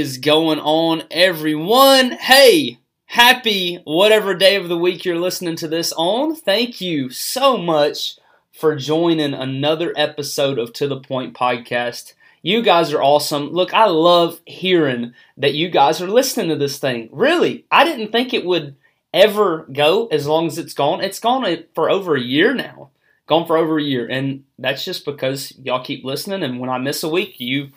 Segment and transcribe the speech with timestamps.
[0.00, 2.12] Is going on, everyone?
[2.12, 6.34] Hey, happy whatever day of the week you're listening to this on.
[6.34, 8.16] Thank you so much
[8.50, 12.14] for joining another episode of To the Point podcast.
[12.40, 13.50] You guys are awesome.
[13.50, 17.10] Look, I love hearing that you guys are listening to this thing.
[17.12, 18.76] Really, I didn't think it would
[19.12, 21.02] ever go as long as it's gone.
[21.02, 22.88] It's gone for over a year now.
[23.26, 24.08] Gone for over a year.
[24.08, 26.42] And that's just because y'all keep listening.
[26.42, 27.68] And when I miss a week, you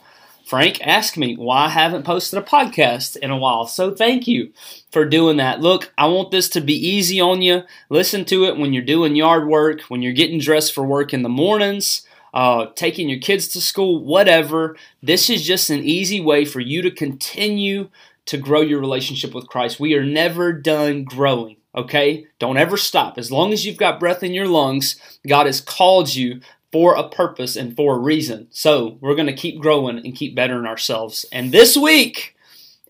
[0.45, 3.65] Frank asked me why I haven't posted a podcast in a while.
[3.65, 4.52] So thank you
[4.91, 5.61] for doing that.
[5.61, 7.63] Look, I want this to be easy on you.
[7.89, 11.23] Listen to it when you're doing yard work, when you're getting dressed for work in
[11.23, 14.75] the mornings, uh, taking your kids to school, whatever.
[15.02, 17.89] This is just an easy way for you to continue
[18.25, 19.80] to grow your relationship with Christ.
[19.80, 21.58] We are never done growing.
[21.75, 22.27] Okay?
[22.38, 23.17] Don't ever stop.
[23.17, 24.95] As long as you've got breath in your lungs,
[25.27, 26.41] God has called you
[26.73, 28.47] for a purpose and for a reason.
[28.49, 31.23] So we're going to keep growing and keep bettering ourselves.
[31.31, 32.35] And this week,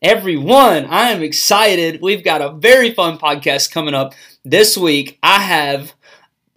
[0.02, 2.02] everyone, I am excited.
[2.02, 4.14] We've got a very fun podcast coming up
[4.45, 5.20] this week.
[5.22, 5.94] I have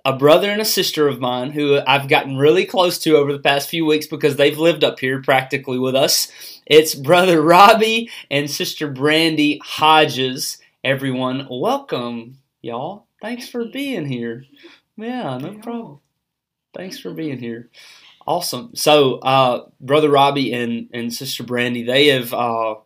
[0.04, 3.40] a brother and a sister of mine who I've gotten really close to over the
[3.40, 6.30] past few weeks because they've lived up here practically with us.
[6.64, 10.58] It's brother Robbie and sister Brandy Hodges.
[10.84, 13.08] Everyone, welcome, y'all.
[13.20, 14.44] Thanks for being here.
[14.96, 15.98] Yeah, no problem.
[16.76, 17.70] Thanks for being here.
[18.26, 18.74] Awesome.
[18.74, 22.76] So, uh, brother Robbie and and sister Brandy, they have uh,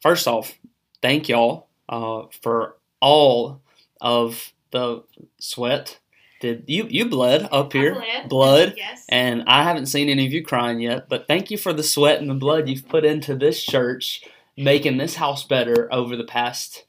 [0.00, 0.58] first off,
[1.02, 3.60] thank y'all uh, for all
[4.00, 5.04] of the
[5.38, 5.98] sweat.
[6.40, 7.94] Did you you bled up here?
[7.94, 8.28] bled.
[8.28, 8.74] Blood.
[8.76, 9.04] Yes.
[9.08, 12.20] And I haven't seen any of you crying yet, but thank you for the sweat
[12.20, 14.24] and the blood you've put into this church,
[14.56, 16.84] making this house better over the past.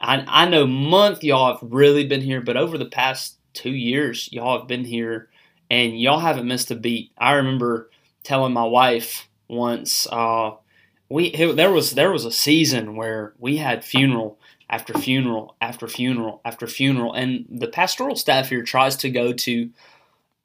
[0.00, 4.28] I, I know month y'all have really been here, but over the past two years
[4.30, 5.29] y'all have been here,
[5.70, 7.12] and y'all haven't missed a beat.
[7.16, 7.90] I remember
[8.24, 10.52] telling my wife once, uh,
[11.08, 14.38] we there was there was a season where we had funeral
[14.68, 19.70] after funeral after funeral after funeral, and the pastoral staff here tries to go to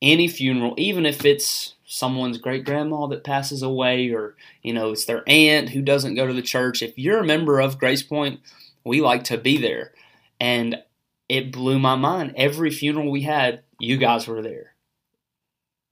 [0.02, 5.06] any funeral, even if it's someone's great grandma that passes away, or you know it's
[5.06, 6.82] their aunt who doesn't go to the church.
[6.82, 8.40] If you're a member of Grace Point,
[8.84, 9.94] we like to be there,
[10.40, 10.82] and
[11.30, 12.34] it blew my mind.
[12.36, 14.75] Every funeral we had, you guys were there.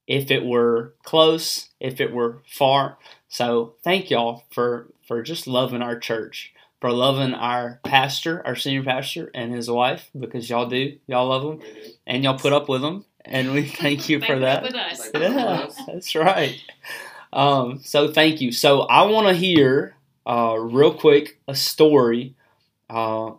[0.06, 2.98] If it were close, if it were far,
[3.28, 8.82] so thank y'all for for just loving our church, for loving our pastor, our senior
[8.82, 11.68] pastor, and his wife because y'all do, y'all love them,
[12.06, 14.62] and y'all put up with them, and we thank you for that.
[14.62, 15.10] With us.
[15.14, 16.60] Yeah, that's right.
[17.32, 18.52] Um, so thank you.
[18.52, 22.34] So I want to hear uh, real quick a story.
[22.88, 23.32] Uh,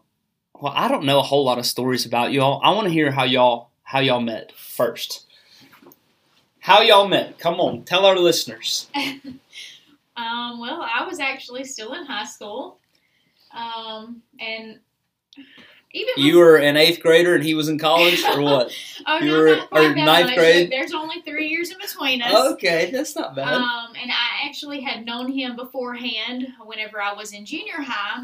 [0.54, 2.60] well, I don't know a whole lot of stories about y'all.
[2.64, 5.25] I want to hear how y'all how y'all met first.
[6.66, 7.38] How y'all met?
[7.38, 8.90] Come on, tell our listeners.
[10.18, 12.80] Um, well, I was actually still in high school,
[13.52, 14.80] um, and
[15.92, 18.72] even You were an eighth grader and he was in college, or what?
[19.08, 20.36] oh you no, were- not or ninth much.
[20.38, 20.72] grade?
[20.72, 22.54] There's only three years in between us.
[22.54, 23.56] Okay, that's not bad.
[23.56, 26.48] Um, and I actually had known him beforehand.
[26.66, 28.24] Whenever I was in junior high,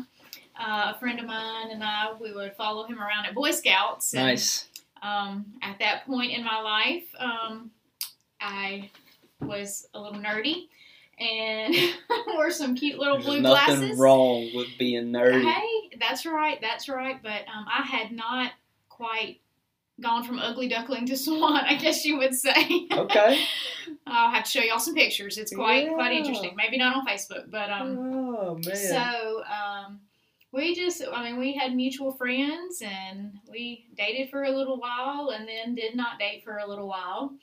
[0.57, 4.13] uh, a friend of mine and I we would follow him around at Boy Scouts.
[4.13, 4.69] and, nice.
[5.03, 7.69] um, at that point in my life, um,
[8.41, 8.90] I
[9.40, 10.68] was a little nerdy
[11.19, 11.75] and
[12.28, 13.81] wore some cute little There's blue nothing glasses.
[13.81, 15.44] Nothing wrong with being nerdy.
[15.44, 17.22] Hey, that's right, that's right.
[17.22, 18.51] But um, I had not
[18.90, 19.40] quite
[20.01, 22.88] gone from ugly duckling to swan, I guess you would say.
[22.91, 23.44] Okay.
[24.07, 25.38] I'll have to show y'all some pictures.
[25.38, 26.56] It's quite quite interesting.
[26.56, 28.75] Maybe not on Facebook, but um, oh man.
[28.75, 30.00] so um,
[30.51, 35.30] we just, I mean, we had mutual friends and we dated for a little while
[35.30, 37.34] and then did not date for a little while.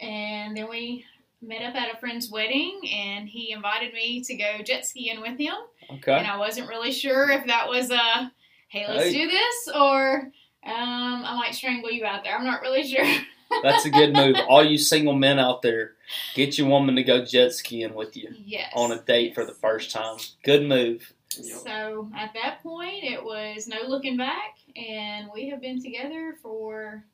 [0.00, 1.04] And then we
[1.42, 5.38] met up at a friend's wedding and he invited me to go jet skiing with
[5.38, 5.54] him.
[5.90, 6.12] okay.
[6.12, 8.32] And I wasn't really sure if that was a,
[8.68, 9.12] hey, let's Hey.
[9.12, 10.30] do this or
[10.64, 12.36] um, I might strangle you out there.
[12.36, 13.04] I'm not really sure.
[13.62, 14.36] That's a good move.
[14.48, 15.94] All you single men out there,
[16.34, 18.70] get your woman to go jet skiing with you yes.
[18.76, 20.18] on a date for the first time.
[20.44, 21.12] Good move.
[21.30, 27.04] So at that point, it was no looking back, and we have been together for,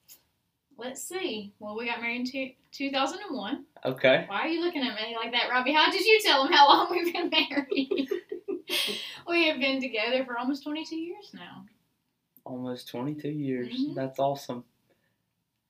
[0.78, 3.64] let's see, well, we got married in two, 2001.
[3.84, 4.24] Okay.
[4.28, 5.72] Why are you looking at me like that, Robbie?
[5.72, 8.08] How did you tell him how long we've been married?
[9.28, 11.64] we have been together for almost 22 years now.
[12.44, 13.72] Almost 22 years.
[13.72, 13.94] Mhm.
[13.94, 14.64] That's awesome.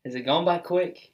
[0.04, 1.12] Is it gone by quick?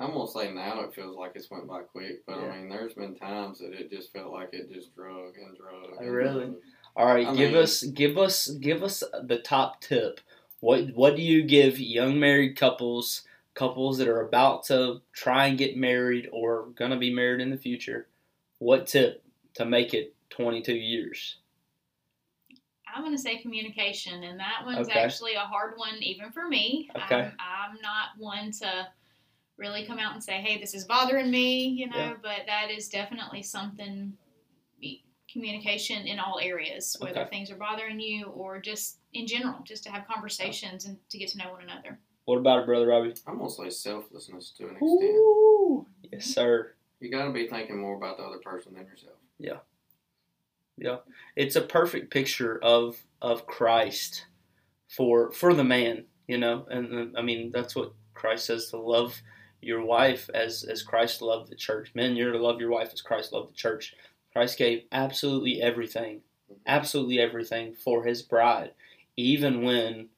[0.00, 2.46] I'm gonna say now it feels like it's went by quick, but Yeah.
[2.46, 5.90] I mean, there's been times that it just felt like it just drug and drug.
[5.94, 6.44] Oh, and really?
[6.46, 6.62] drug.
[6.96, 10.20] All right, I give mean- us give us give us the top tip.
[10.60, 13.22] What what do you give young married couples
[13.54, 17.50] couples that are about to try and get married or going to be married in
[17.50, 18.06] the future,
[18.58, 19.24] what tip
[19.54, 21.38] to make it 22 years?
[22.94, 24.98] I'm going to say communication, and that one's Okay.
[25.00, 26.88] actually a hard one, even for me.
[26.96, 27.16] Okay.
[27.16, 28.88] I'm, I'm not one to
[29.56, 31.96] really come out and say, "Hey, this is bothering me," you know.
[31.96, 32.14] Yeah.
[32.22, 34.16] But that is definitely something.
[35.30, 37.30] Communication in all areas, whether Okay.
[37.30, 41.28] things are bothering you or just in general, just to have conversations and to get
[41.30, 41.98] to know one another.
[42.24, 43.14] What about it, Brother Robbie?
[43.26, 44.82] I'm gonna say selflessness to an extent.
[45.02, 46.74] Ooh, yes, sir.
[47.00, 49.16] You gotta be thinking more about the other person than yourself.
[49.38, 49.58] Yeah.
[50.78, 50.98] Yeah.
[51.36, 54.26] It's a perfect picture of of Christ
[54.88, 56.66] for for the man, you know.
[56.70, 59.20] And, and I mean, that's what Christ says to love
[59.60, 61.92] your wife as as Christ loved the church.
[61.94, 63.94] Men, you're to love your wife as Christ loved the church.
[64.38, 66.18] Christ gave absolutely everything,
[66.48, 66.60] mm-hmm.
[66.64, 68.70] absolutely everything for his bride,
[69.16, 70.10] even when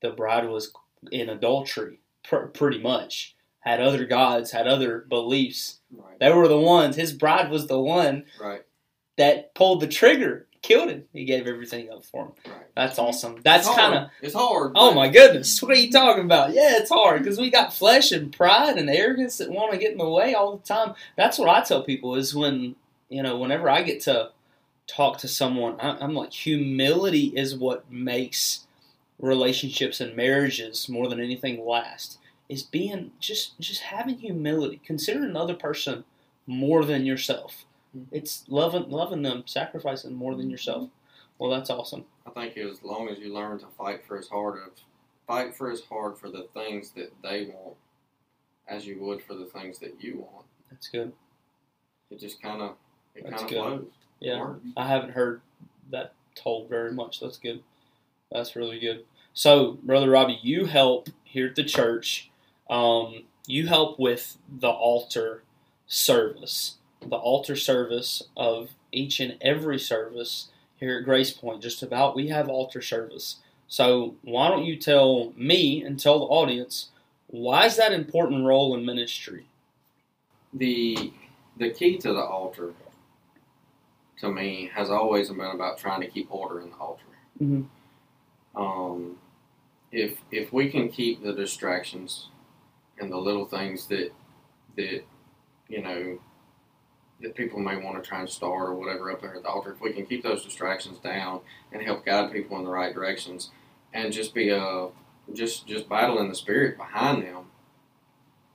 [0.00, 0.72] the bride was
[1.12, 5.78] in adultery, pr- pretty much had other gods, had other beliefs.
[5.92, 6.18] Right.
[6.18, 6.96] They were the ones.
[6.96, 8.62] His bride was the one Right.
[9.16, 11.04] that pulled the trigger, killed him.
[11.12, 12.32] He gave everything up for him.
[12.44, 12.66] Right.
[12.74, 13.36] That's awesome.
[13.44, 14.72] That's kind of It's hard.
[14.74, 15.62] oh my goodness.
[15.62, 16.52] What are you talking about?
[16.52, 19.92] Yeah, it's hard because we got flesh and pride and arrogance that want to get
[19.92, 20.94] in the way all the time.
[21.16, 22.74] That's what I tell people is when
[23.12, 24.30] you know whenever I get to
[24.86, 28.66] talk to someone, I'm like humility is what makes
[29.18, 32.18] relationships and marriages more than anything last.
[32.48, 36.04] Is being just just having humility, considering another person
[36.46, 37.64] more than yourself.
[37.96, 38.14] Mm-hmm.
[38.14, 40.84] It's loving loving them, sacrificing more than yourself.
[40.84, 40.96] Mm-hmm.
[41.38, 42.04] Well, that's awesome.
[42.26, 44.72] I think as long as you learn to fight for as hard of
[45.26, 47.76] fight for as hard for the things that they want
[48.68, 51.12] as you would for the things that you want, That's good.
[52.10, 52.76] it just kind of
[53.14, 53.56] it That's kind of good.
[53.58, 53.84] flows.
[54.20, 54.60] Yeah, works.
[54.76, 55.40] I haven't heard
[55.90, 57.20] that told very much.
[57.20, 57.62] That's good.
[58.30, 59.04] That's really good.
[59.34, 62.30] So, brother Robbie, you help here at the church.
[62.70, 65.42] Um, you help with the altar
[65.86, 70.48] service, the altar service of each and every service
[70.78, 71.62] here at Grace Point.
[71.62, 73.36] Just about we have altar service.
[73.68, 76.88] So, why don't you tell me and tell the audience
[77.26, 79.46] why is that important role in ministry?
[80.52, 81.12] the
[81.56, 82.72] the key to the altar
[84.22, 87.02] to me has always been about trying to keep order in the altar.
[87.42, 87.66] Mhm.
[88.54, 89.18] Um,
[89.90, 92.28] if if we can keep the distractions
[92.98, 94.12] and the little things that
[94.76, 95.02] that
[95.68, 96.18] you know
[97.20, 99.72] that people may want to try and start or whatever up there at the altar,
[99.72, 101.40] if we can keep those distractions down
[101.72, 103.50] and help guide people in the right directions,
[103.92, 104.88] and just be a
[105.32, 107.46] just just battle in the spirit behind them,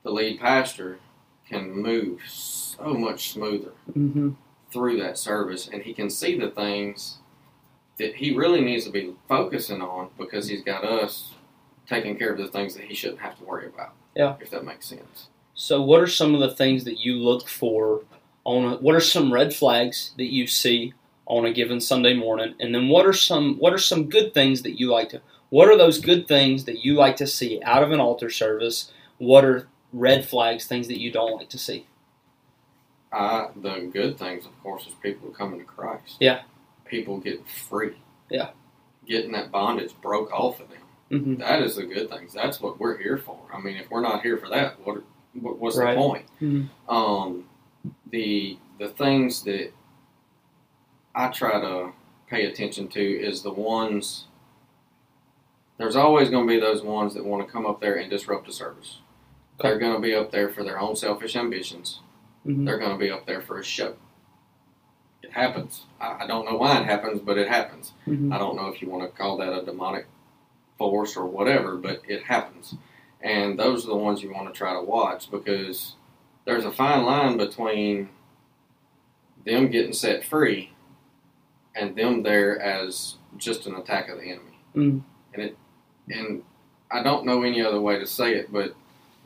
[0.02, 0.98] the lead pastor
[1.46, 4.30] can move so much smoother Mm-hmm.
[4.72, 7.18] Through that service and he can see the things
[7.98, 11.34] that he really needs to be focusing on because he's got us
[11.86, 13.92] taking care of the things that he shouldn't have to worry about.
[14.14, 14.36] Yeah.
[14.40, 15.28] If that makes sense.
[15.54, 18.02] So, what are some of the things that you look for
[18.44, 18.64] on?
[18.64, 20.94] A, what are some red flags that you see
[21.26, 22.54] on a given Sunday morning?
[22.60, 25.20] And then, what are some what are some good things that you like to?
[25.50, 28.92] What are those good things that you like to see out of an altar service?
[29.18, 31.86] What are red flags, things that you don't like to see?
[33.12, 36.16] I the good things of course is people coming to Christ.
[36.20, 36.42] Yeah.
[36.84, 37.96] People getting free.
[38.30, 38.50] Yeah.
[39.06, 40.78] Getting that bondage broke off of them.
[41.10, 41.34] Mm-hmm.
[41.36, 42.34] That is the good things.
[42.34, 43.38] That's what we're here for.
[43.52, 45.02] I mean, if we're not here for that, what,
[45.40, 45.94] what what's Right.
[45.94, 46.26] the point?
[46.40, 46.68] Mhm.
[46.88, 47.44] Um,
[48.10, 49.72] the the things that
[51.14, 51.92] I try to
[52.28, 54.26] pay attention to is the ones.
[55.78, 58.46] There's always going to be those ones that want to come up there and disrupt
[58.46, 58.98] the service.
[59.58, 59.68] Okay.
[59.70, 62.00] They're going to be up there for their own selfish ambitions.
[62.48, 62.64] Mm-hmm.
[62.64, 63.94] They're going to be up there for a show.
[65.22, 65.84] It happens.
[66.00, 67.92] I, I don't know why it happens, but it happens.
[68.06, 68.32] Mm-hmm.
[68.32, 70.06] I don't know if you want to call that a demonic
[70.78, 72.74] force or whatever, but it happens.
[73.20, 75.96] And those are the ones you want to try to watch because
[76.44, 78.08] there's a fine line between
[79.44, 80.72] them getting set free
[81.74, 84.58] and them there as just an attack of the enemy.
[84.74, 85.02] Mm.
[85.34, 85.56] And it
[86.10, 86.42] and
[86.90, 88.74] I don't know any other way to say it, but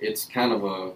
[0.00, 0.92] it's kind of a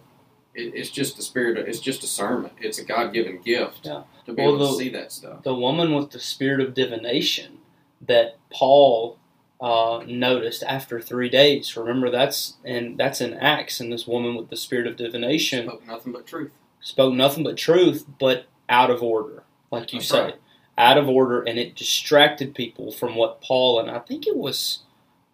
[0.56, 1.58] it, it's just a spirit.
[1.58, 2.54] Of, it's just discernment.
[2.60, 4.02] It's a God given gift Yeah.
[4.26, 5.42] to be Well, able the- to see that stuff.
[5.42, 7.58] the woman with the spirit of divination
[8.00, 9.18] that Paul
[9.60, 11.74] uh, noticed after three days.
[11.76, 15.86] Remember that's and that's in Acts, and this woman with the spirit of divination Spoke
[15.86, 16.52] nothing but truth.
[16.80, 20.34] spoke nothing but truth, but out of order, like you That's said, right.
[20.76, 24.80] out of order, and it distracted people from what Paul and I think it was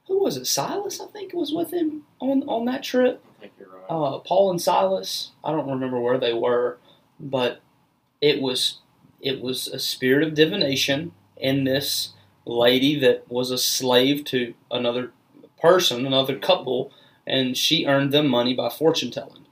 [0.06, 1.00] who was it Silas?
[1.00, 3.84] I think it was with him on on that trip I think you're right.
[3.88, 5.32] uh, Paul and Silas.
[5.44, 6.78] I don't remember where they were,
[7.18, 7.60] but
[8.20, 8.78] it was
[9.20, 12.12] it was a spirit of divination in this
[12.44, 15.12] lady that was a slave to another
[15.60, 16.92] person, another couple,
[17.26, 19.46] and she earned them money by fortune telling.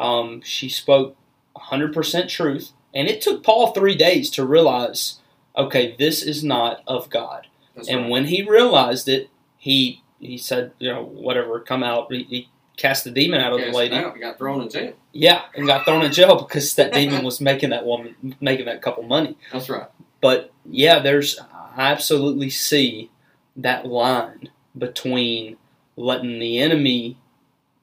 [0.00, 1.16] Um, she spoke
[1.56, 5.20] 100% truth, and it took Paul three days to realize,
[5.56, 7.46] okay, this is not of God.
[7.76, 8.10] That's and right.
[8.10, 12.12] when he realized it, he he said, you know, whatever, come out.
[12.12, 12.48] He, he
[12.82, 13.94] cast the demon out of Cast the lady.
[13.94, 14.92] out, got thrown in jail.
[15.12, 18.82] Yeah, and got thrown in jail because that demon was making that woman making that
[18.82, 19.38] couple money.
[19.52, 19.86] That's right.
[20.20, 23.10] But yeah, there's I absolutely see
[23.56, 25.58] that line between
[25.96, 27.18] letting the enemy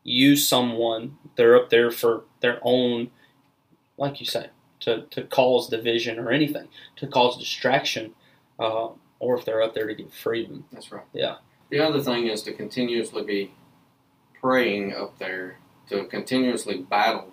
[0.04, 1.18] use someone.
[1.36, 3.12] They're up there for their own,
[3.98, 4.48] like you say,
[4.82, 8.16] to, to cause division or anything, to cause distraction,
[8.60, 8.90] uh,
[9.20, 10.66] or if they're up there to get freedom.
[10.74, 11.06] That's right.
[11.14, 11.38] Yeah.
[11.70, 13.52] The other thing is to continuously be
[14.42, 15.58] praying up there,
[15.90, 17.32] to continuously battle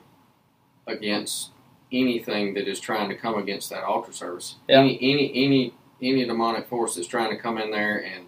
[0.87, 1.51] against
[1.93, 4.57] anything that is trying to come against that altar service.
[4.69, 4.81] Yeah.
[4.81, 8.27] Any any any any demonic force that's trying to come in there and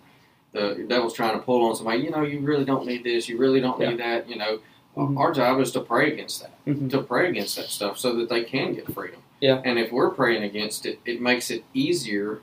[0.52, 3.36] the devil's trying to pull on somebody, you know, you really don't need this, you
[3.36, 4.60] really don't need that, you know.
[4.96, 5.18] Mhm.
[5.18, 6.64] Our job is to pray against that.
[6.66, 6.90] Mhm.
[6.90, 9.20] To pray against that stuff so that they can get freedom.
[9.40, 9.60] Yeah.
[9.64, 12.40] And if we're praying against it, it makes it easier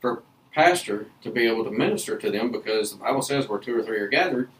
[0.00, 0.22] for
[0.54, 3.82] pastor to be able to minister to them because the Bible says where two or
[3.82, 4.50] three are gathered.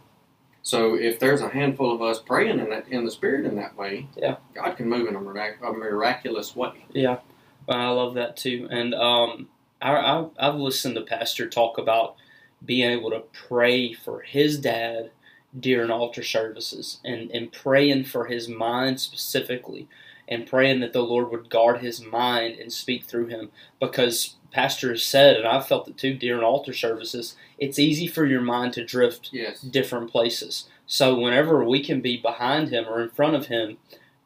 [0.65, 3.77] So if there's a handful of us praying in that in the spirit in that
[3.77, 4.37] way, Yeah.
[4.55, 6.87] God can move in a, mirac- a miraculous way.
[6.91, 7.19] Yeah,
[7.69, 8.67] I love that too.
[8.71, 9.49] And um,
[9.83, 12.17] I, I, I've listened to Pastor talk about
[12.65, 15.11] being able to pray for his dad
[15.61, 19.87] during altar services and, and praying for his mind specifically
[20.27, 24.91] and praying that the Lord would guard his mind and speak through him because Pastor
[24.91, 28.73] has said, and I've felt it too during altar services, it's easy for your mind
[28.75, 29.61] to drift Yes.
[29.61, 30.69] different places.
[30.87, 33.79] So whenever we can be behind him or in front of him,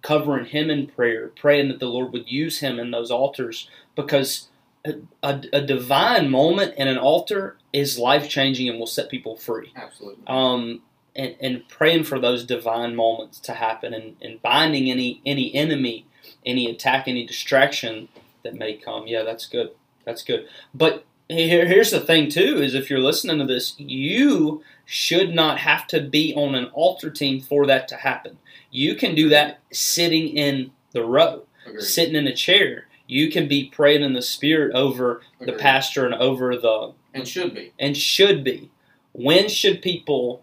[0.02, 4.48] covering him in prayer, praying that the Lord would use him in those altars, because
[4.84, 9.34] a, a, a divine moment in an altar is life changing and will set people
[9.34, 9.72] free.
[9.74, 10.24] Absolutely.
[10.26, 10.82] Um,
[11.16, 16.06] and, and praying for those divine moments to happen and, and binding any any enemy,
[16.44, 18.08] any attack, any distraction
[18.44, 19.06] that may come.
[19.06, 19.70] Yeah, that's good.
[20.08, 20.48] That's good.
[20.74, 25.58] But here, here's the thing too: is if you're listening to this, you should not
[25.58, 28.38] have to be on an altar team for that to happen.
[28.70, 31.82] You can do that sitting in the row, Agreed.
[31.82, 32.86] sitting in a chair.
[33.06, 37.54] You can be praying in the spirit over the pastor and over the And should
[37.54, 37.72] be.
[37.78, 38.70] and should be.
[39.12, 40.42] When should people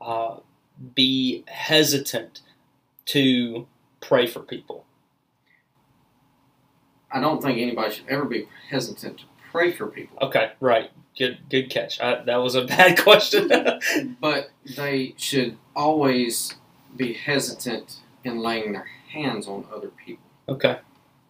[0.00, 0.36] uh,
[0.94, 2.42] be hesitant
[3.06, 3.66] to
[4.02, 4.84] pray for people?
[7.12, 10.18] I don't think anybody should ever be hesitant to pray for people.
[10.22, 10.90] Okay, right.
[11.18, 12.00] Good, good catch.
[12.00, 13.50] I, that was a bad question.
[14.20, 16.54] But they should always
[16.96, 20.24] be hesitant in laying their hands on other people.
[20.48, 20.78] okay.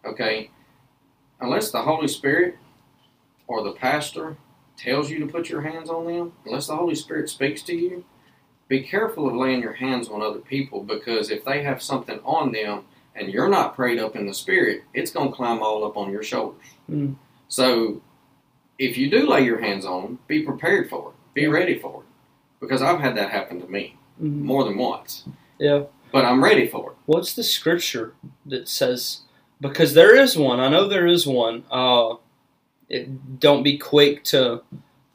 [0.05, 0.49] Okay?
[1.39, 2.57] Unless the Holy Spirit
[3.47, 4.37] or the pastor
[4.77, 8.03] tells you to put your hands on them, unless the Holy Spirit speaks to you,
[8.67, 12.51] be careful of laying your hands on other people because if they have something on
[12.51, 12.83] them
[13.15, 16.11] and you're not prayed up in the Spirit, it's going to climb all up on
[16.11, 16.65] your shoulders.
[16.89, 17.15] Mm.
[17.47, 18.01] So
[18.79, 22.07] if you do lay your hands on be prepared for it, be ready for it.
[22.59, 24.41] Because I've had that happen to me Mhm.
[24.41, 25.23] more than once.
[25.59, 25.83] Yeah.
[26.11, 26.97] But I'm ready for it.
[27.05, 28.13] What's the scripture
[28.45, 29.21] that says?
[29.59, 30.59] Because there is one.
[30.59, 31.63] I know there is one.
[31.71, 32.15] Uh,
[32.89, 34.61] it, don't be quick to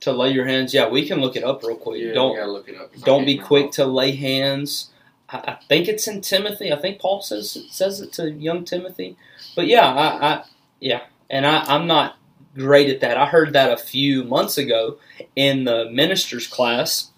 [0.01, 0.73] to lay your hands.
[0.75, 2.01] Yeah, we can look it up real quick.
[2.01, 2.95] Yeah, don't look it up.
[3.03, 4.91] don't be quick to lay hands.
[5.29, 6.73] I, I think it's in Timothy.
[6.73, 9.17] I think Paul says says it to young Timothy.
[9.55, 10.45] But yeah, I, I
[10.81, 12.17] yeah, and I, I'm not
[12.55, 13.17] great at that.
[13.17, 14.99] I heard that a few months ago
[15.35, 17.11] in the ministers class,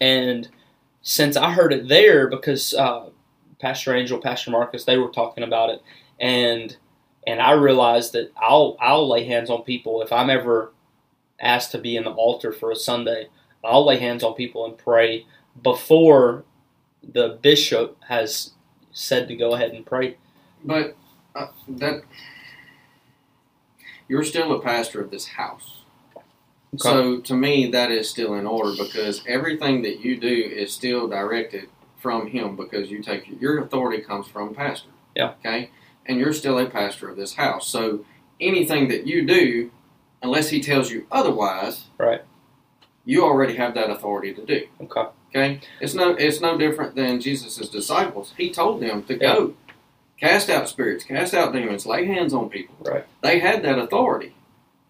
[0.00, 0.48] and
[1.02, 3.10] since I heard it there because uh,
[3.60, 5.82] Pastor Angel, Pastor Marcus, they were talking about it,
[6.20, 6.76] and
[7.26, 10.72] and I realized that I'll I'll lay hands on people if I'm ever
[11.40, 13.28] asked to be in the altar for a Sunday.
[13.62, 15.26] I'll lay hands on people and pray
[15.62, 16.44] before
[17.12, 18.52] the bishop has
[18.92, 20.16] said to go ahead and pray.
[20.64, 20.96] But
[21.34, 22.02] uh, that
[24.08, 25.80] you're still a pastor of this house.
[26.76, 31.06] So to me, that is still in order because everything that you do is still
[31.08, 31.68] directed
[31.98, 34.88] from him because you take your authority comes from pastor.
[35.14, 35.34] Yeah.
[35.40, 35.70] Okay,
[36.06, 37.68] and you're still a pastor of this house.
[37.68, 38.04] So
[38.40, 39.70] anything that you do,
[40.20, 42.22] unless he tells you otherwise, Right.
[43.04, 44.66] you already have that authority to do.
[44.80, 45.04] Okay.
[45.34, 48.32] Okay, it's no it's no different than Jesus' disciples.
[48.36, 49.34] He told them to Yeah.
[49.34, 49.54] go,
[50.20, 52.76] cast out spirits, cast out demons, lay hands on people.
[52.80, 53.04] Right.
[53.22, 54.32] They had that authority,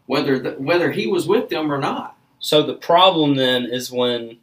[0.06, 2.16] whether the, whether he was with them or not.
[2.40, 4.38] So the problem then is when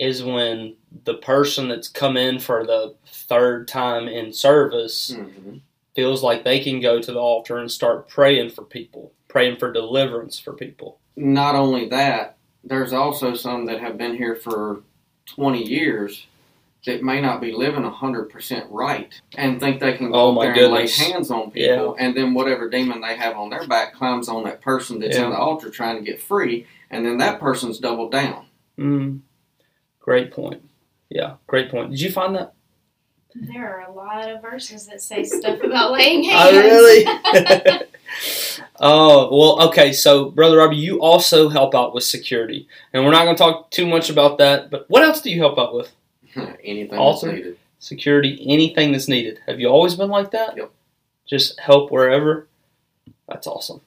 [0.00, 5.56] is when the person that's come in for the third time in service Mm-hmm.
[5.94, 9.72] feels like they can go to the altar and start praying for people, praying for
[9.72, 11.00] deliverance for people.
[11.16, 14.82] Not only that, there's also some that have been here for
[15.34, 16.26] 20 years
[16.86, 20.54] that may not be living 100% right and think they can Oh, go my up
[20.54, 23.94] there and lay hands on people and then whatever demon they have on their back
[23.94, 25.24] climbs on that person that's Yeah.
[25.24, 28.46] in the altar trying to get free and then that person's doubled down
[28.78, 29.20] Mm.
[30.00, 30.62] Great point.
[31.10, 31.90] Yeah, great point.
[31.90, 32.54] Did you find that?
[33.34, 36.64] There are a lot of verses that say stuff about laying Oh, hands.
[36.64, 37.04] really?
[38.80, 39.92] Oh, well, okay.
[39.92, 42.68] So, Brother Robbie, you also help out with security.
[42.92, 45.38] And we're not going to talk too much about that, but what else do you
[45.38, 45.90] help out with?
[46.64, 47.26] anything Altar?
[47.26, 49.38] that's needed Security, anything that's needed.
[49.46, 50.56] Have you always been like that?
[50.56, 50.70] Yep.
[51.26, 52.48] Just help wherever?
[53.28, 53.80] That's awesome.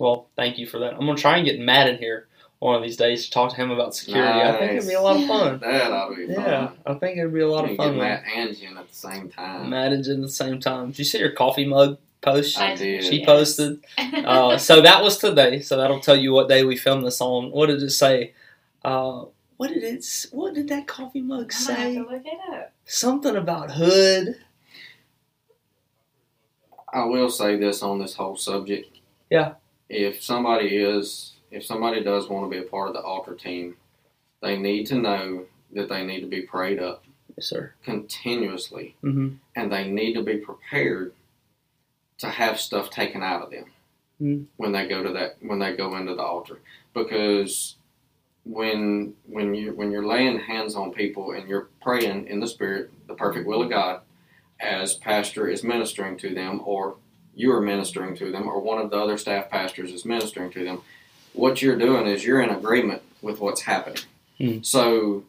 [0.00, 0.94] Well, thank you for that.
[0.94, 2.26] I'm going to try and get Matt in here
[2.58, 4.40] one of these days to talk to him about security.
[4.40, 5.58] I think it'd be a lot of fun.
[5.62, 7.92] that ought to be Yeah, fun I think it'd be a lot You of fun.
[7.92, 10.88] get Matt and Jen at the same time Matt and Jen at the same time.
[10.88, 12.58] Did you see your coffee mug post?
[12.58, 13.04] I did.
[13.04, 13.26] She Yes.
[13.26, 13.84] posted.
[13.98, 15.60] Uh, so that was today.
[15.60, 17.50] So that'll tell you what day we filmed this on.
[17.50, 18.32] What did it say?
[18.84, 19.24] Uh,
[19.56, 19.98] what did it?
[19.98, 21.94] s- What did that coffee mug I'm have say?
[21.94, 22.72] to look it up.
[22.84, 24.36] Something about hood.
[26.92, 28.98] I will say this on this whole subject.
[29.30, 29.54] Yeah.
[29.88, 33.76] If somebody is, if somebody does want to be a part of the altar team,
[34.42, 37.04] they need to know that they need to be prayed up
[37.36, 37.72] Yes, sir.
[37.84, 39.34] continuously, Mm-hmm.
[39.56, 41.12] and they need to be prepared
[42.18, 43.64] to have stuff taken out of them
[44.22, 44.46] Mm.
[44.56, 46.58] when they go to that when they go into the altar
[46.94, 47.76] because
[48.44, 52.90] when when you when you're laying hands on people and you're praying in the spirit
[53.08, 54.00] the perfect will of god
[54.58, 56.96] as pastor is ministering to them or
[57.34, 60.64] you are ministering to them or one of the other staff pastors is ministering to
[60.64, 60.80] them
[61.34, 64.02] what you're doing is you're in agreement with what's happening
[64.40, 64.64] Mm.
[64.64, 65.24] so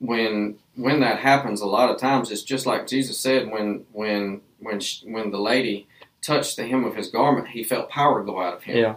[0.00, 4.40] when when that happens a lot of times it's just like jesus said when when
[4.58, 5.86] when sh- when the lady
[6.22, 8.96] touched the hem of his garment he felt power go out of him Yeah.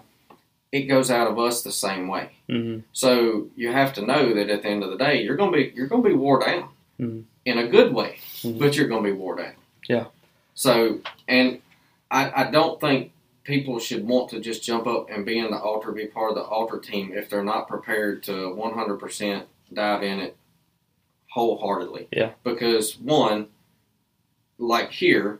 [0.71, 4.49] it goes out of us the same way hmm so you have to know that
[4.49, 6.69] at the end of the day, you're gonna be you're gonna be wore down
[6.99, 7.23] Mhm.
[7.43, 8.57] in a good way, Mhm.
[8.59, 9.53] but you're gonna be wore down.
[9.89, 10.05] Yeah.
[10.53, 11.61] So, and
[12.09, 13.11] I, I don't think
[13.43, 16.35] people should want to just jump up and be in the altar, be part of
[16.35, 20.37] the altar team if they're not prepared to 100% dive in it
[21.31, 22.07] wholeheartedly.
[22.11, 22.31] Yeah.
[22.43, 23.47] Because one,
[24.57, 25.39] like here,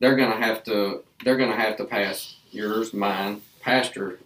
[0.00, 4.18] they're gonna have to they're gonna have to pass yours, mine, pastor,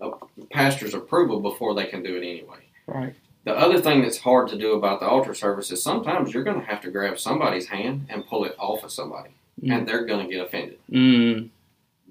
[0.00, 0.10] uh,
[0.50, 2.58] pastor's approval before they can do it anyway.
[2.86, 3.14] Right.
[3.44, 6.60] The other thing that's hard to do about the altar service is sometimes you're going
[6.60, 9.30] to have to grab somebody's hand and pull it off of somebody,
[9.62, 9.72] Mm.
[9.78, 10.78] and they're going to get offended.
[10.90, 11.48] Mm.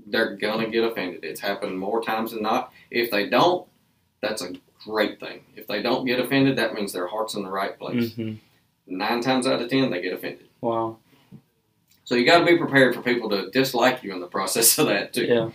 [0.08, 1.24] They're going to get offended.
[1.24, 2.72] It's happened more times than not.
[2.90, 3.68] If they don't,
[4.22, 5.42] that's a great thing.
[5.56, 8.14] If they don't get offended, that means their heart's in the right place.
[8.16, 8.34] hmm
[8.88, 10.48] Nine times out of ten, they get offended.
[10.62, 10.98] Wow.
[12.10, 14.88] So you got to be prepared for people to dislike you in the process of
[14.88, 15.26] that too.
[15.26, 15.50] Yeah.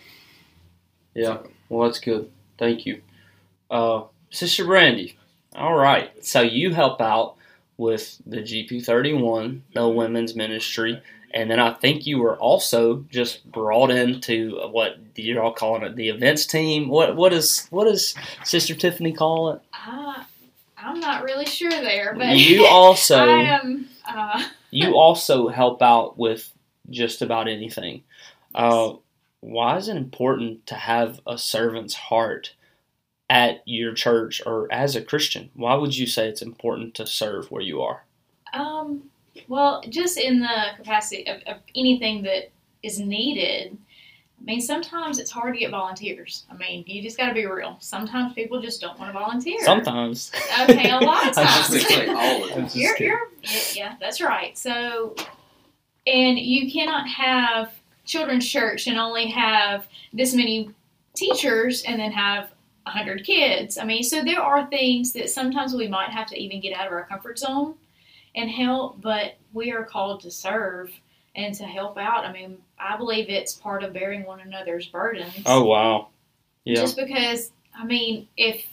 [1.12, 1.38] Yeah.
[1.68, 2.30] Well, that's good.
[2.58, 3.02] Thank you.
[3.68, 5.18] Uh, Sister Brandy.
[5.56, 6.12] All right.
[6.24, 7.34] So you help out
[7.76, 13.90] with the GP31, the women's ministry, and then I think you were also just brought
[13.90, 16.88] into what you're all calling it, the events team.
[16.88, 18.14] What what is what does
[18.44, 19.60] Sister Tiffany call it?
[19.88, 20.22] Uh,
[20.78, 23.88] I'm not really sure there, but You also I am.
[24.08, 26.52] Uh, you also help out with
[26.90, 28.02] just about anything.
[28.54, 28.94] Uh,
[29.40, 32.54] why is it important to have a servant's heart
[33.30, 35.50] at your church or as a Christian?
[35.54, 38.04] Why would you say it's important to serve where you are?
[38.52, 39.10] Um,
[39.48, 42.50] well, just in the capacity of, of anything that
[42.82, 43.78] is needed.
[44.40, 46.44] I mean, sometimes it's hard to get volunteers.
[46.50, 47.76] I mean, you just got to be real.
[47.80, 49.58] Sometimes people just don't want to volunteer.
[49.64, 50.30] Sometimes.
[50.68, 51.88] Okay, a lot of I'm I was times.
[51.88, 52.64] going all the I'm time.
[52.64, 54.56] just you're, you're, yeah, yeah, that's right.
[54.58, 55.14] So,
[56.06, 57.72] and you cannot have
[58.04, 60.70] children's church and only have this many
[61.14, 62.50] teachers and then have
[62.82, 63.78] 100 kids.
[63.78, 66.86] I mean, so there are things that sometimes we might have to even get out
[66.86, 67.76] of our comfort zone
[68.34, 70.90] and help, but we are called to serve
[71.36, 72.24] and to help out.
[72.24, 75.34] I mean, I believe it's part of bearing one another's burdens.
[75.46, 76.08] Oh wow.
[76.64, 76.76] Yeah.
[76.80, 78.64] Just because, I mean, if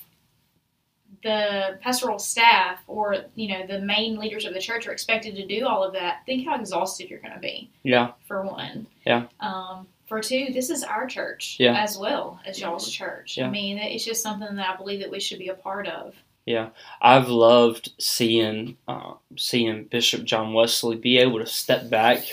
[1.24, 5.46] the pastoral staff or you know the main leaders of the church are expected to
[5.46, 7.70] do all of that, think how exhausted you're going to be.
[7.84, 8.12] Yeah.
[8.28, 8.88] For one.
[9.06, 9.26] Yeah.
[9.40, 11.82] Um, for two, this is our church Yeah.
[11.82, 13.38] as well as y'all's church.
[13.38, 13.48] Yeah.
[13.48, 16.16] I mean, it's just something that I believe that we should be a part of.
[16.46, 16.70] Yeah,
[17.00, 22.24] I've loved seeing uh, seeing Bishop John Wesley be able to step back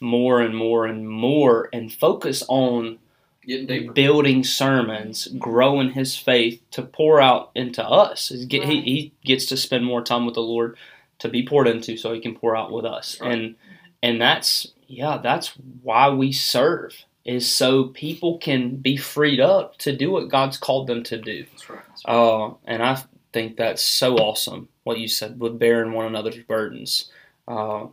[0.00, 2.98] more and more and more and focus on
[3.94, 8.30] building sermons, growing his faith to pour out into us.
[8.48, 8.84] Get- he, Right.
[8.84, 10.76] he gets to spend more time with the Lord
[11.20, 13.20] to be poured into so he can pour out with us.
[13.20, 13.32] Right.
[13.32, 13.54] And
[14.02, 19.96] and that's yeah, that's why we serve is so people can be freed up to
[19.96, 21.44] do what God's called them to do.
[21.50, 21.80] That's right.
[22.04, 24.68] Uh, and I think that's so awesome.
[24.84, 27.10] what you said with bearing one another's burdens.
[27.48, 27.86] Uh,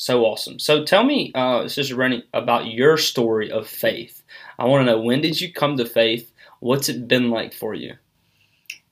[0.00, 0.58] so awesome.
[0.58, 4.22] So tell me, uh, Sister Rennie, about your story of faith.
[4.58, 6.32] I want to know when did you come to faith?
[6.60, 7.96] What's it been like for you?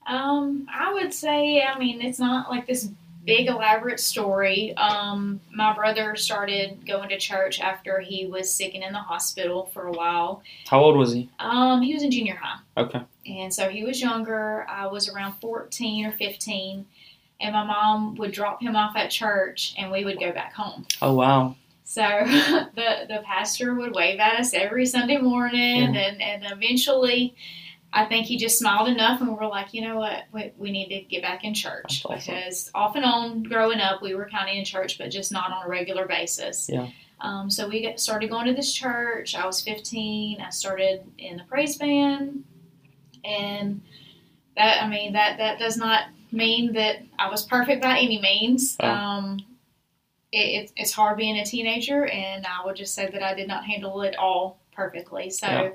[0.05, 2.91] Um, I would say, I mean, it's not like this
[3.25, 4.77] big elaborate story.
[4.77, 9.71] Um, my brother started going to church after he was sick and in the hospital
[9.73, 10.43] for a while.
[10.67, 11.27] How old was he?
[11.39, 12.59] Um, he was in junior high.
[12.77, 13.01] Okay.
[13.25, 14.63] And so he was younger.
[14.69, 16.85] I was around 14 or 15.
[17.41, 20.85] And my mom would drop him off at church and we would go back home.
[21.01, 21.55] Oh, wow.
[21.85, 25.93] So the, the pastor would wave at us every Sunday morning.
[25.93, 26.01] Yeah.
[26.01, 27.35] And, and eventually,
[27.91, 30.71] I think he just smiled enough and we were like, you know what, we, we
[30.71, 32.03] need to get back in church.
[32.05, 32.35] Awesome.
[32.35, 35.51] Because off and on growing up, we were kind of in church, but just not
[35.51, 36.69] on a regular basis.
[36.71, 36.89] Yeah.
[37.21, 39.35] Um, so we got, started going to this church.
[39.35, 40.41] I was 15.
[40.41, 42.43] I started in the praise band.
[43.25, 43.81] And
[44.55, 48.77] that, I mean, that, that does not mean that I was perfect by any means.
[48.79, 48.87] Oh.
[48.87, 49.39] Um,
[50.31, 53.65] it, it's hard being a teenager, and I would just say that I did not
[53.65, 55.29] handle it all perfectly.
[55.29, 55.71] So Yeah.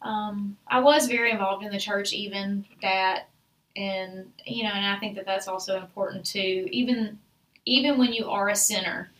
[0.00, 3.28] um, I was very involved in the church, even that,
[3.76, 6.68] and you know, and I think that that's also important too.
[6.70, 7.18] Even
[7.64, 9.10] even when you are a sinner,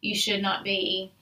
[0.00, 1.12] you should not be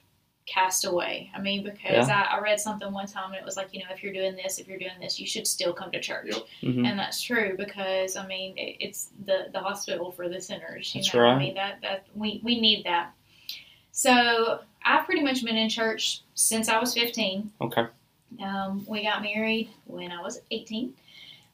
[0.48, 1.30] cast away.
[1.36, 3.86] I mean, because I, I read something one time and it was like, you know,
[3.92, 6.26] if you're doing this, if you're doing this, you should still come to church.
[6.30, 6.42] Yep.
[6.62, 10.94] hmm And that's true because I mean it, it's the the hospital for the sinners.
[10.94, 11.32] You That's know, right.
[11.34, 13.12] I mean that that we we need that.
[13.92, 17.52] So I've pretty much been in church since I was fifteen.
[17.60, 17.86] Okay.
[18.42, 20.94] Um, we got married when I was eighteen.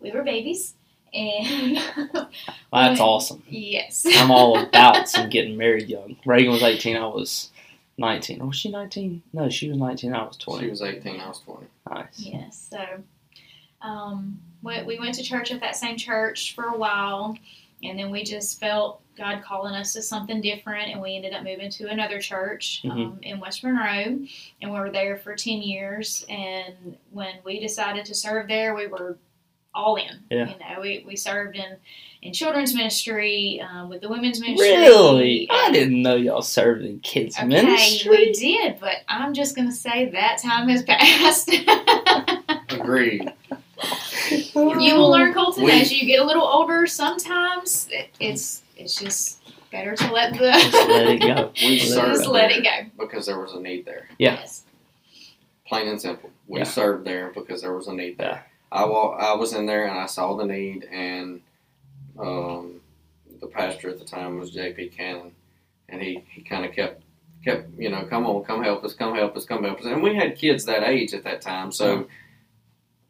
[0.00, 0.74] We were babies,
[1.14, 1.76] and
[2.12, 2.28] Well,
[2.72, 3.42] that's Well, awesome.
[3.48, 6.16] yes, I'm all about some getting married young.
[6.26, 6.96] Reagan was 18.
[6.96, 7.50] I was
[7.98, 8.40] 19.
[8.40, 9.22] Or was she 19?
[9.33, 10.14] No, she was 19.
[10.14, 10.64] I was 20.
[10.64, 11.66] She was 18, I was 20.
[11.90, 12.07] Nice.
[12.16, 12.68] Yes.
[12.70, 12.85] So
[13.83, 17.37] um, we, we went to church at that same church for a while,
[17.83, 21.44] and then we just felt God calling us to something different, and we ended up
[21.44, 24.18] moving to another church um, in West Monroe,
[24.62, 26.24] and we were there for 10 years.
[26.28, 29.18] And when we decided to serve there, we were
[29.74, 30.20] all in.
[30.30, 30.50] Yeah.
[30.50, 31.76] You know, we, we served in,
[32.22, 34.68] in children's ministry, um, with the women's ministry.
[34.70, 35.48] Really?
[35.50, 38.10] I didn't know y'all served in kids Okay, ministry.
[38.10, 41.50] we did, but I'm just going to say that time has passed.
[42.70, 43.32] Agreed.
[44.30, 46.87] you will learn, Colton, We- as you get a little older.
[46.87, 51.52] Sometimes it, it's it's just better to let the Just let it go.
[51.62, 53.04] We Just just let it go.
[53.04, 54.08] because there was a need there.
[54.18, 54.34] Yeah.
[54.34, 54.62] Yes.
[55.66, 56.30] Plain and simple.
[56.46, 56.64] We Yeah.
[56.64, 58.24] served there because there was a need Yeah.
[58.24, 58.46] there.
[58.74, 61.40] I, wa- I was in there and I saw the need, and
[62.18, 62.80] um,
[63.40, 64.88] the pastor at the time was J.P.
[64.88, 65.32] Cannon,
[65.88, 67.02] and he, he kind of kept
[67.44, 70.02] kept you know come on come help us come help us come help us and
[70.02, 72.06] we had kids that age at that time so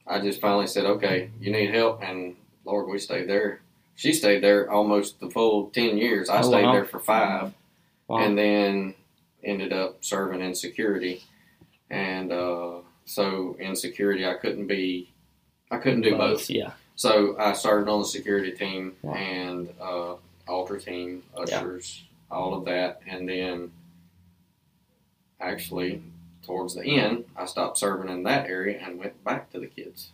[0.08, 3.60] I just finally said okay you need help and Lord we stayed there
[3.94, 6.72] she stayed there almost the full 10 years I Oh, stayed wow.
[6.72, 7.52] there for five
[8.08, 8.18] Wow.
[8.26, 8.94] and then
[9.44, 11.22] ended up serving in security.
[11.88, 15.12] And uh, so in security, I couldn't be,
[15.70, 16.48] I couldn't do both.
[16.50, 16.72] Yeah.
[16.96, 19.14] So I started on the security team Wow.
[19.14, 20.14] and uh,
[20.46, 21.42] altar team, Yeah.
[21.58, 23.72] ushers, all of that, and then
[25.40, 26.02] actually
[26.46, 30.10] towards the end, I stopped serving in that area and went back to the kids.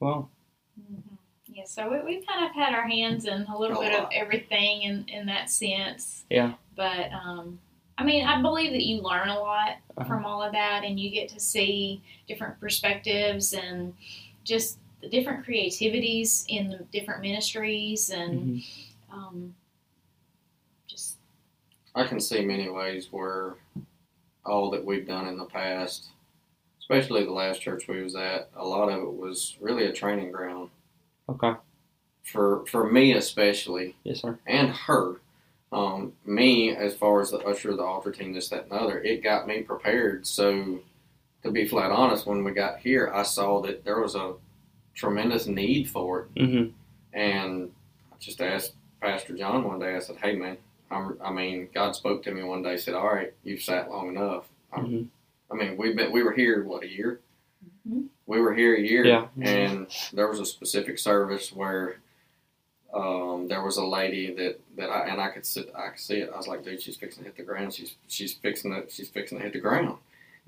[0.00, 0.30] Well,
[0.76, 1.00] hmm
[1.46, 1.64] Yeah.
[1.66, 4.82] So we, we've kind of had our hands in a little A bit of everything
[4.82, 6.24] in in that sense.
[6.30, 6.52] Yeah.
[6.76, 7.58] But um,
[7.98, 10.04] I mean, I believe that you learn a lot Uh-huh.
[10.06, 13.94] from all of that, and you get to see different perspectives and
[14.44, 18.40] just the different creativities in the different ministries and.
[18.58, 18.64] mhm.
[19.12, 19.54] um,
[20.86, 21.18] just
[21.94, 23.54] I can see many ways where
[24.44, 26.08] all that we've done in the past,
[26.78, 30.30] especially the last church we was at, a lot of it was really a training
[30.30, 30.68] ground
[31.28, 31.54] okay.
[32.22, 34.38] for for me especially Yes, sir.
[34.46, 35.16] and her.
[35.72, 39.00] Um, me as far as the usher, the altar team, this, that, and the other,
[39.02, 40.26] it got me prepared.
[40.26, 40.78] So,
[41.42, 44.34] to be flat honest, when we got here, I saw that there was a
[44.94, 46.70] tremendous need for it, Mm-hmm.
[47.18, 47.70] and
[48.12, 49.96] I just asked Pastor John one day.
[49.96, 50.56] I said, "Hey, man,
[50.90, 52.76] I'm, I mean, God spoke to me one day.
[52.76, 54.44] Said, all right, you've sat long enough.
[54.72, 55.02] I'm, hmm
[55.48, 57.20] I mean, we've been, we were here what a year.
[57.88, 58.06] Mhm.
[58.26, 59.26] We were here a year, Yeah.
[59.40, 61.98] and there was a specific service where
[62.96, 66.16] um, there was a lady that, that I and I could sit, I could see
[66.18, 66.30] it.
[66.32, 67.74] I was like, dude, she's fixing to hit the ground.
[67.74, 69.98] She's she's fixing to she's fixing to hit the ground.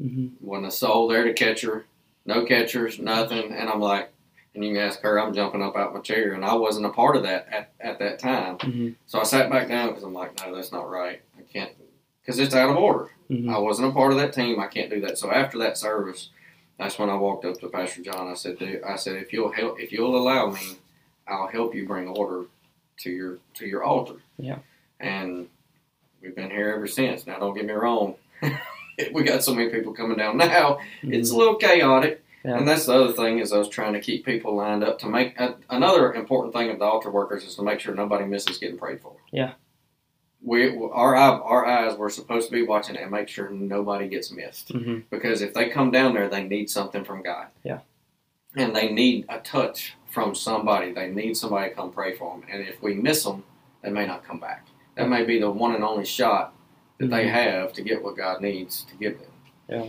[0.00, 1.84] hmm Wasn't a soul there to catch her,
[2.26, 3.52] no catchers, nothing.
[3.52, 4.10] And I'm like,
[4.54, 5.20] and you can ask her.
[5.20, 7.98] I'm jumping up out my chair, and I wasn't a part of that at, at
[7.98, 8.56] that time.
[8.58, 11.20] hmm So I sat back down because I'm like, no, that's not right.
[11.38, 11.72] I can't
[12.22, 13.10] because it's out of order.
[13.28, 14.58] hmm I wasn't a part of that team.
[14.60, 15.18] I can't do that.
[15.18, 16.30] So after that service,
[16.78, 18.28] that's when I walked up to Pastor John.
[18.28, 20.60] I said, Dude, I said, if you'll help, if you'll allow me,
[21.28, 22.46] I'll help you bring order
[22.98, 24.16] to your to your altar.
[24.38, 24.58] Yeah.
[25.00, 25.48] And
[26.20, 27.26] we've been here ever since.
[27.26, 28.16] Now, don't get me wrong.
[29.12, 30.78] we got so many people coming down now.
[31.02, 32.24] It's a little chaotic.
[32.44, 32.56] Yeah.
[32.56, 35.08] And that's the other thing is I was trying to keep people lined up to
[35.08, 38.58] make uh, another important thing of the altar workers is to make sure nobody misses
[38.58, 39.16] getting prayed for.
[39.32, 39.52] Yeah.
[40.40, 44.30] We our our eyes we're supposed to be watching it and make sure nobody gets
[44.30, 47.48] missed hmm because if they come down there they need something from God.
[47.64, 47.80] Yeah.
[48.54, 50.92] And they need a touch from somebody.
[50.92, 52.44] They need somebody to come pray for them.
[52.50, 53.44] And if we miss them,
[53.82, 54.66] they may not come back.
[54.96, 56.52] That may be the one and only shot
[56.98, 57.30] that they Mhm.
[57.30, 59.30] have to get what God needs to give them.
[59.68, 59.88] Yeah.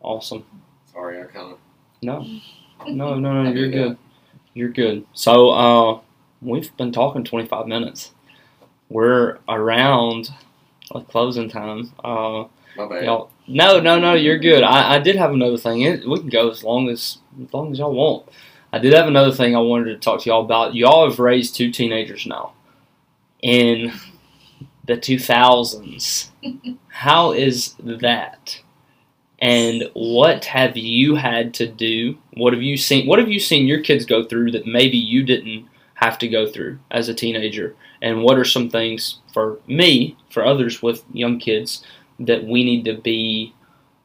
[0.00, 0.44] Awesome.
[0.92, 1.58] Sorry, I kind of
[2.02, 2.24] No,
[2.88, 3.50] no, no, no.
[3.50, 3.98] You're do good.
[4.54, 5.04] You're good.
[5.12, 6.00] So, uh,
[6.40, 8.12] we've been talking 25 minutes.
[8.88, 10.30] We're around
[10.92, 11.92] like closing time.
[12.02, 12.44] Uh,
[12.76, 13.04] my bad.
[13.04, 14.14] y'all, no, no, no.
[14.14, 14.62] You're good.
[14.62, 15.82] I, I did have another thing.
[15.82, 18.28] It, we can go as long as as long as y'all want.
[18.72, 20.74] I did have another thing I wanted to talk to y'all about.
[20.74, 22.52] Y'all have raised two teenagers now
[23.42, 23.92] in
[24.84, 26.30] the 2000s.
[26.88, 28.60] How is that?
[29.40, 32.18] And what have you had to do?
[32.34, 33.06] What have you seen?
[33.06, 36.46] What have you seen your kids go through that maybe you didn't have to go
[36.46, 37.74] through as a teenager?
[38.02, 41.84] And what are some things for me, for others with young kids,
[42.20, 43.54] that we need to be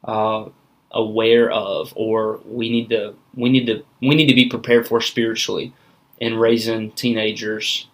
[0.04, 0.46] uh,
[0.92, 5.00] aware of, or we need to we need to we need to be prepared for
[5.00, 5.72] spiritually
[6.18, 7.88] in raising teenagers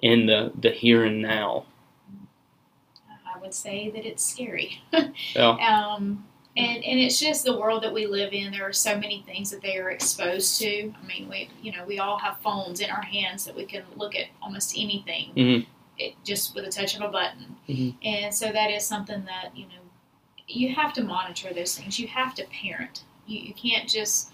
[0.00, 1.64] in the the here and now?
[3.34, 4.82] I would say that it's scary.
[5.34, 5.50] Yeah.
[5.50, 6.24] Um,
[6.58, 8.50] and, and it's just the world that we live in.
[8.50, 10.90] There are so many things that they are exposed to.
[10.90, 13.82] I mean, we you know we all have phones in our hands that we can
[13.96, 15.66] look at almost anything, Mhm.
[15.98, 17.56] It, just with a touch of a button.
[17.68, 17.94] Mhm.
[18.04, 19.72] And so that is something that you know
[20.48, 21.98] you have to monitor those things.
[21.98, 23.02] You have to parent.
[23.26, 24.32] You, you can't just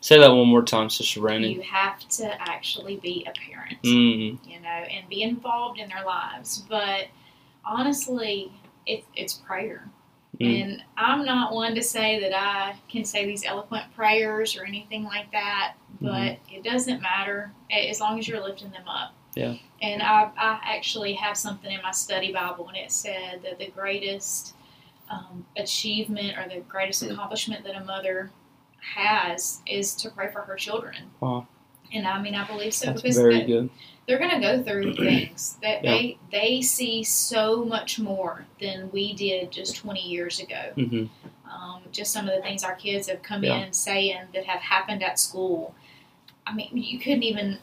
[0.00, 1.48] Say that one more time, Sister Brandon.
[1.52, 6.04] you have to actually be a parent Mm, you know, and be involved in their
[6.04, 6.58] lives.
[6.68, 7.06] But
[7.64, 8.50] honestly,
[8.86, 9.88] it, it's prayer.
[10.40, 10.62] Mm.
[10.62, 15.04] And I'm not one to say that I can say these eloquent prayers or anything
[15.04, 19.14] like that, but it doesn't matter as long as you're lifting them up.
[19.34, 19.54] Yeah.
[19.80, 23.68] And I, I actually have something in my study Bible, and it said that the
[23.70, 24.54] greatest
[25.10, 27.12] um, achievement or the greatest Mm.
[27.12, 28.30] accomplishment that a mother
[28.94, 30.96] has is to pray for her children.
[31.20, 31.46] Wow.
[31.92, 33.70] And I mean, I believe so that's because very that- good.
[34.06, 35.90] they're going to go through things that Yeah.
[35.92, 40.72] they they see so much more than we did just 20 years ago.
[40.74, 41.04] hmm
[41.50, 43.58] Um, just some of the things our kids have come Yeah.
[43.66, 45.74] in saying that have happened at school.
[46.46, 47.58] I mean, you couldn't even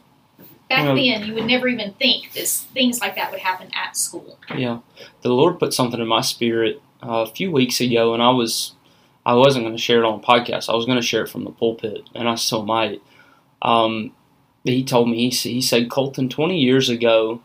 [0.69, 3.97] back Well- then you would never even think this things like that would happen at
[3.97, 4.37] school.
[4.55, 4.79] Yeah,
[5.21, 8.73] the Lord put something in my spirit uh, a few weeks ago, and I was
[9.25, 10.69] I wasn't going to share it on a podcast.
[10.69, 13.01] I was going to share it from the pulpit, and I still might.
[13.61, 14.11] Um,
[14.63, 17.41] he told me he, he said Colton twenty years ago,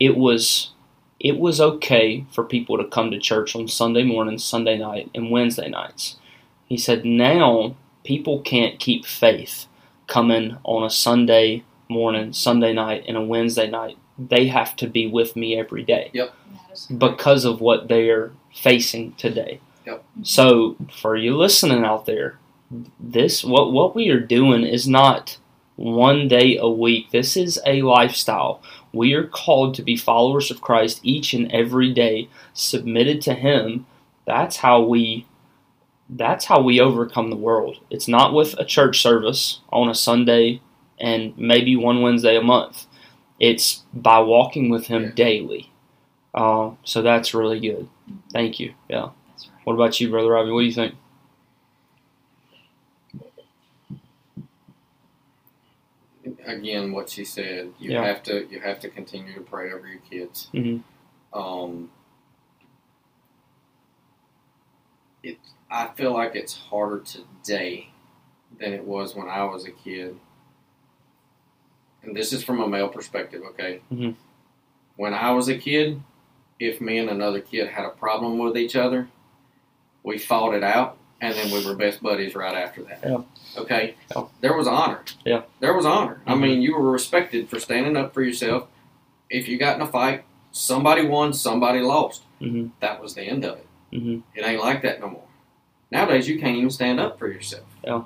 [0.00, 0.70] it was
[1.20, 5.30] it was okay for people to come to church on Sunday morning, Sunday night, and
[5.30, 6.16] Wednesday nights.
[6.66, 9.66] He said now people can't keep faith
[10.08, 13.98] coming on a Sunday morning, Sunday night, and a Wednesday night.
[14.18, 16.10] They have to be with me every day
[16.72, 19.60] is- because of what they're facing today.
[19.86, 20.04] Yep.
[20.22, 22.38] So for you listening out there,
[23.00, 25.38] this what what we are doing is not
[25.76, 27.10] one day a week.
[27.10, 28.62] This is a lifestyle.
[28.92, 33.86] We are called to be followers of Christ each and every day, submitted to him.
[34.26, 35.26] That's how we
[36.08, 37.78] that's how we overcome the world.
[37.90, 40.60] It's not with a church service on a Sunday
[41.02, 42.86] and maybe one Wednesday a month.
[43.40, 45.10] It's by walking with him Yeah.
[45.14, 45.72] daily.
[46.34, 47.88] Uh, so that's really good.
[48.32, 48.74] Thank you.
[48.88, 49.02] Yeah.
[49.02, 49.12] right.
[49.64, 50.52] What about you, Brother Robbie?
[50.52, 50.94] What do you think?
[56.46, 58.04] again what she said you Yeah.
[58.04, 61.38] have to you have to continue to pray over your kids Mm-hmm.
[61.38, 61.90] um
[65.22, 65.38] it
[65.70, 67.88] i feel like it's harder today
[68.58, 70.16] than it was when i was a kid
[72.02, 74.14] and this is from a male perspective okay Mhm.
[74.96, 76.00] when i was a kid
[76.58, 79.08] if me and another kid had a problem with each other
[80.02, 83.22] we fought it out and then we were best buddies right after that Yeah.
[83.56, 84.24] okay Yeah.
[84.40, 85.42] there was honor Yeah.
[85.60, 86.20] there was honor.
[86.26, 86.40] I Mhm.
[86.40, 88.66] mean, you were respected for standing up for yourself.
[89.30, 92.22] If you got in a fight, somebody won, somebody lost.
[92.40, 92.70] Mhm.
[92.80, 93.66] That was the end of it.
[93.92, 94.22] Mhm.
[94.34, 95.28] It ain't like that no more.
[95.92, 97.66] Nowadays, you can't even stand up for yourself.
[97.84, 98.02] Yeah.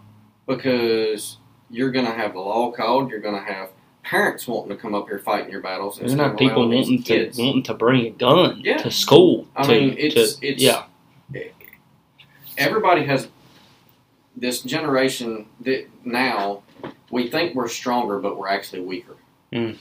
[0.46, 1.38] Because
[1.70, 3.10] you're going to have the law called.
[3.10, 3.70] You're going to have
[4.06, 5.98] parents wanting to come up here fighting your battles.
[5.98, 8.76] There's instead not people wanting to wanting to bring a gun Yeah.
[8.78, 9.48] to school.
[9.56, 10.84] I to, mean, it's to- it's yeah,
[12.56, 13.28] everybody has
[14.36, 16.62] this generation that now
[17.10, 19.16] we think we're stronger, but we're actually weaker.
[19.52, 19.76] Mm.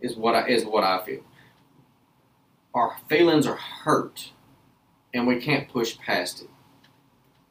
[0.00, 1.20] Is what I is what I feel.
[2.74, 4.32] Our feelings are hurt,
[5.14, 6.50] and we can't push past it.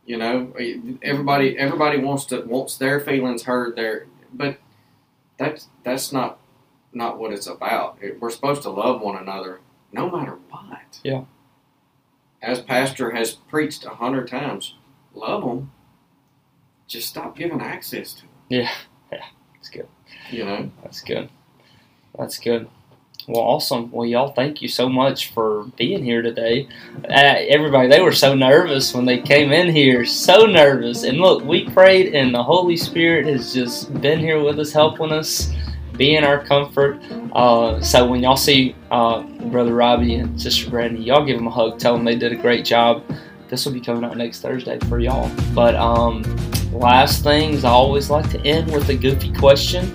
[0.06, 0.54] You know,
[1.02, 4.58] everybody everybody wants to wants their feelings heard there, but
[5.44, 6.40] that's that's not
[6.92, 7.98] not what it's about.
[8.02, 9.60] It, we're supposed to love one another
[9.92, 11.00] no matter what.
[11.04, 11.24] Yeah.
[12.42, 14.76] As pastor has preached a hundred times,
[15.14, 15.72] love them.
[16.88, 18.30] Just stop giving access to them.
[18.50, 18.72] Yeah,
[19.12, 19.88] yeah, that's good.
[20.30, 20.72] You know.
[20.84, 21.30] That's good.
[22.18, 22.70] That's good.
[23.28, 23.90] Well, awesome.
[23.92, 26.68] Well, y'all, thank you so much for being here today.
[27.10, 31.04] Uh, everybody, they were so nervous when they came in here, so nervous.
[31.04, 35.14] And look, we prayed, and the Holy Spirit has just been here with us, helping
[35.14, 35.54] us,
[35.96, 37.00] being our comfort.
[37.34, 41.52] Uh, so when y'all see uh, Brother Robbie and Sister Brandy, y'all give them a
[41.52, 41.80] hug.
[41.80, 43.04] Tell them they did a great job.
[43.48, 45.32] This will be coming out next Thursday for y'all.
[45.54, 46.24] But um,
[46.74, 49.94] last things, I always like to end with a goofy question.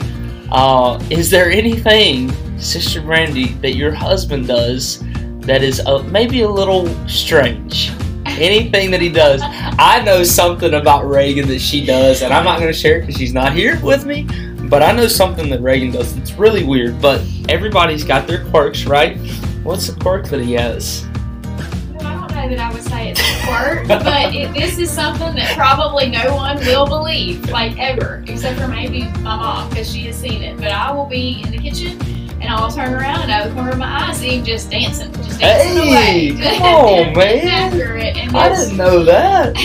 [0.51, 5.03] Uh, is there anything, Sister Brandy, that your husband does
[5.41, 7.91] that is maybe a little strange?
[8.27, 9.43] Anything that he does.
[9.45, 13.01] I know something about Reagan that she does, and I'm not going to share it
[13.01, 14.29] because she's not here with me.
[14.69, 17.01] But I know something that Reagan does that's really weird.
[17.01, 19.17] But everybody's got their quirks, right?
[19.65, 21.07] What's the quirk that he has?
[21.95, 25.35] Well, I don't know that I would say it's a but it, this is something
[25.35, 30.01] that probably no one will believe, like ever, except for maybe my mom, because she
[30.03, 30.57] has seen it.
[30.59, 32.01] But I will be in the kitchen
[32.41, 34.71] and I'll turn around and out of the corner of my eye see him just
[34.71, 36.59] dancing, just dancing Hey, away.
[36.59, 37.49] come on, man.
[37.49, 39.57] After it, and I didn't know that.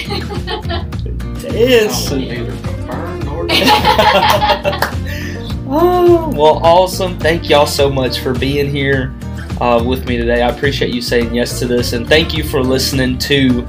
[1.44, 2.10] Yes.
[2.10, 3.46] I will neither confirm nor
[5.70, 7.20] oh, well, awesome.
[7.20, 9.14] Thank y'all so much for being here
[9.62, 10.42] uh, with me today.
[10.42, 13.62] I appreciate you saying yes to this, and thank you for listening to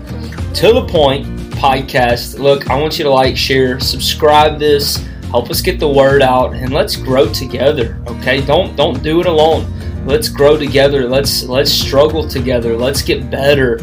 [0.54, 2.38] To the Point podcast.
[2.38, 4.96] Look, I want you to like, share, subscribe this,
[5.30, 7.98] help us get the word out, and let's grow together.
[8.06, 9.70] Okay, don't don't do it alone.
[10.06, 11.08] Let's grow together.
[11.08, 12.76] Let's let's struggle together.
[12.76, 13.78] Let's get better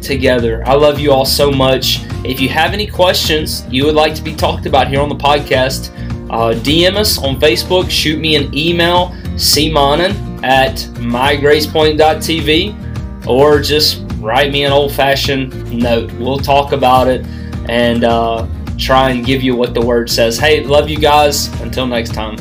[0.00, 0.62] together.
[0.66, 2.00] I love you all so much.
[2.24, 5.16] If you have any questions you would like to be talked about here on the
[5.16, 5.90] podcast,
[6.30, 14.52] uh, DM us on Facebook, shoot me an email, cmonin at mygracepoint.tv, or just write
[14.52, 16.12] me an old fashioned note.
[16.14, 17.24] We'll talk about it
[17.68, 18.46] and uh,
[18.78, 20.38] try and give you what the word says.
[20.38, 21.48] Hey, love you guys.
[21.60, 22.36] Until next time.